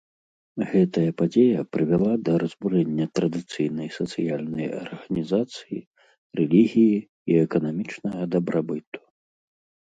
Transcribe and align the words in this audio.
Гэтая 0.69 1.09
падзея 1.21 1.61
прывяла 1.75 2.13
да 2.29 2.33
разбурэння 2.43 3.05
традыцыйнай 3.19 3.89
сацыяльнай 3.99 4.67
арганізацыі, 4.81 5.79
рэлігіі 6.43 6.97
і 7.05 7.31
эканамічнага 7.47 8.21
дабрабыту. 8.37 8.99